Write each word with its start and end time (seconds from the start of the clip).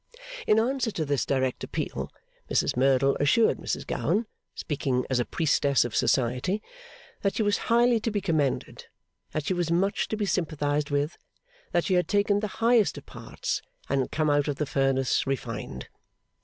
In 0.47 0.57
answer 0.59 0.89
to 0.89 1.05
this 1.05 1.27
direct 1.27 1.63
appeal, 1.63 2.11
Mrs 2.49 2.75
Merdle 2.75 3.15
assured 3.19 3.59
Mrs 3.59 3.85
Gowan 3.85 4.25
(speaking 4.55 5.05
as 5.11 5.19
a 5.19 5.25
Priestess 5.25 5.85
of 5.85 5.95
Society) 5.95 6.59
that 7.21 7.35
she 7.35 7.43
was 7.43 7.59
highly 7.69 7.99
to 7.99 8.09
be 8.09 8.19
commended, 8.19 8.87
that 9.31 9.45
she 9.45 9.53
was 9.53 9.69
much 9.69 10.07
to 10.07 10.17
be 10.17 10.25
sympathised 10.25 10.89
with, 10.89 11.19
that 11.71 11.83
she 11.85 11.93
had 11.93 12.07
taken 12.07 12.39
the 12.39 12.47
highest 12.65 12.97
of 12.97 13.05
parts, 13.05 13.61
and 13.89 13.99
had 14.01 14.09
come 14.11 14.31
out 14.31 14.47
of 14.47 14.55
the 14.55 14.65
furnace 14.65 15.27
refined. 15.27 15.87